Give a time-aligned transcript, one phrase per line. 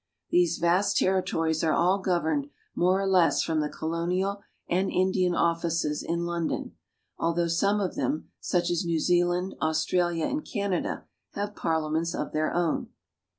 [0.31, 6.01] These vast territories are all governed more or less from the Colonial and Indian Offices
[6.01, 6.75] in London,
[7.19, 12.51] although some of them, such as New Zealand, Australia, and Canada, have parliaments of their
[12.51, 12.87] own.